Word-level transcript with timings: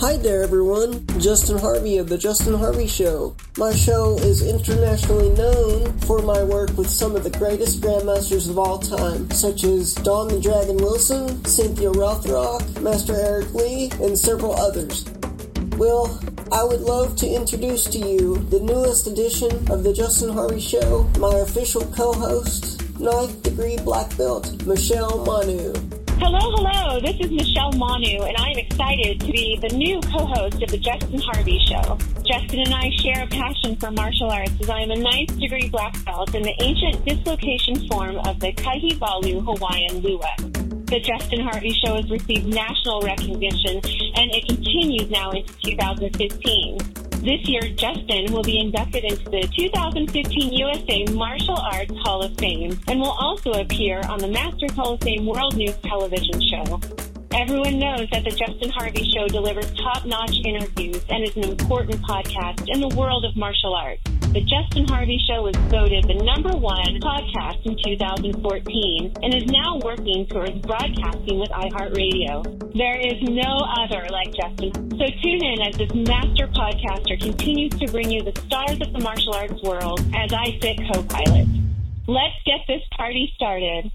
Hi 0.00 0.16
there, 0.16 0.42
everyone. 0.42 1.06
Justin 1.18 1.58
Harvey 1.58 1.98
of 1.98 2.08
The 2.08 2.16
Justin 2.16 2.54
Harvey 2.54 2.86
Show. 2.86 3.36
My 3.58 3.70
show 3.72 4.16
is 4.16 4.40
internationally 4.40 5.28
known 5.36 5.92
for 5.98 6.22
my 6.22 6.42
work 6.42 6.74
with 6.78 6.88
some 6.88 7.14
of 7.14 7.22
the 7.22 7.38
greatest 7.38 7.82
grandmasters 7.82 8.48
of 8.48 8.58
all 8.58 8.78
time, 8.78 9.30
such 9.32 9.62
as 9.62 9.94
Don 9.96 10.28
the 10.28 10.40
Dragon 10.40 10.78
Wilson, 10.78 11.44
Cynthia 11.44 11.90
Rothrock, 11.90 12.80
Master 12.80 13.14
Eric 13.14 13.52
Lee, 13.52 13.90
and 14.00 14.18
several 14.18 14.54
others. 14.54 15.04
Well, 15.76 16.18
I 16.50 16.64
would 16.64 16.80
love 16.80 17.14
to 17.16 17.28
introduce 17.28 17.84
to 17.88 17.98
you 17.98 18.36
the 18.48 18.60
newest 18.60 19.06
edition 19.06 19.50
of 19.70 19.84
The 19.84 19.92
Justin 19.92 20.32
Harvey 20.32 20.60
Show, 20.60 21.10
my 21.18 21.40
official 21.40 21.84
co 21.94 22.14
host, 22.14 22.98
ninth 22.98 23.42
degree 23.42 23.76
black 23.76 24.16
belt, 24.16 24.64
Michelle 24.64 25.22
Manu. 25.26 25.99
Hello, 26.22 26.38
hello. 26.38 27.00
This 27.00 27.16
is 27.18 27.30
Michelle 27.30 27.72
Manu, 27.72 28.22
and 28.24 28.36
I 28.36 28.50
am 28.50 28.58
excited 28.58 29.20
to 29.20 29.32
be 29.32 29.58
the 29.58 29.74
new 29.74 29.98
co-host 30.00 30.62
of 30.62 30.68
the 30.70 30.76
Justin 30.76 31.18
Harvey 31.18 31.58
Show. 31.66 31.96
Justin 32.24 32.60
and 32.60 32.74
I 32.74 32.90
share 33.00 33.24
a 33.24 33.26
passion 33.26 33.74
for 33.76 33.90
martial 33.90 34.30
arts 34.30 34.52
as 34.60 34.68
I 34.68 34.80
am 34.80 34.90
a 34.90 34.96
ninth 34.96 35.40
degree 35.40 35.70
black 35.70 35.96
belt 36.04 36.34
in 36.34 36.42
the 36.42 36.54
ancient 36.62 37.02
dislocation 37.06 37.88
form 37.88 38.18
of 38.18 38.38
the 38.38 38.52
Kaihewalu 38.52 39.42
Hawaiian 39.42 40.02
Lua. 40.02 40.28
The 40.92 41.00
Justin 41.00 41.40
Harvey 41.40 41.72
Show 41.72 41.96
has 41.96 42.10
received 42.10 42.46
national 42.46 43.00
recognition, 43.00 43.80
and 44.16 44.30
it 44.30 44.46
continues 44.46 45.08
now 45.10 45.30
into 45.30 45.54
2015. 45.64 47.09
This 47.20 47.46
year, 47.46 47.60
Justin 47.76 48.32
will 48.32 48.42
be 48.42 48.58
inducted 48.58 49.04
into 49.04 49.28
the 49.28 49.46
2015 49.54 50.52
USA 50.54 51.04
Martial 51.12 51.54
Arts 51.54 51.92
Hall 51.98 52.22
of 52.22 52.34
Fame 52.38 52.80
and 52.88 52.98
will 52.98 53.10
also 53.20 53.52
appear 53.52 54.00
on 54.08 54.20
the 54.20 54.28
Masters 54.28 54.72
Hall 54.72 54.94
of 54.94 55.02
Fame 55.02 55.26
World 55.26 55.54
News 55.54 55.76
television 55.84 56.40
show. 56.40 56.80
Everyone 57.32 57.78
knows 57.78 58.08
that 58.10 58.24
the 58.24 58.30
Justin 58.30 58.70
Harvey 58.70 59.04
Show 59.12 59.28
delivers 59.28 59.70
top-notch 59.74 60.34
interviews 60.46 61.04
and 61.10 61.22
is 61.22 61.36
an 61.36 61.44
important 61.44 62.00
podcast 62.00 62.66
in 62.68 62.80
the 62.80 62.88
world 62.96 63.26
of 63.26 63.36
martial 63.36 63.74
arts. 63.74 64.00
The 64.30 64.46
Justin 64.46 64.86
Harvey 64.86 65.18
Show 65.26 65.42
was 65.42 65.56
voted 65.74 66.06
the 66.06 66.14
number 66.22 66.54
one 66.54 67.02
podcast 67.02 67.66
in 67.66 67.74
2014 67.74 69.12
and 69.24 69.34
is 69.34 69.50
now 69.50 69.80
working 69.82 70.24
towards 70.30 70.54
broadcasting 70.62 71.40
with 71.40 71.50
iHeartRadio. 71.50 72.38
There 72.78 72.94
is 72.94 73.18
no 73.26 73.58
other 73.82 74.06
like 74.14 74.30
Justin. 74.30 74.70
So 74.94 75.04
tune 75.18 75.42
in 75.42 75.60
as 75.66 75.74
this 75.74 75.90
master 76.06 76.46
podcaster 76.46 77.18
continues 77.18 77.74
to 77.82 77.90
bring 77.90 78.08
you 78.08 78.22
the 78.22 78.40
stars 78.46 78.78
of 78.80 78.92
the 78.92 79.00
martial 79.02 79.34
arts 79.34 79.60
world 79.64 79.98
as 80.14 80.32
I 80.32 80.56
sit 80.62 80.78
co-pilot. 80.94 81.48
Let's 82.06 82.38
get 82.46 82.60
this 82.68 82.82
party 82.96 83.32
started. 83.34 83.90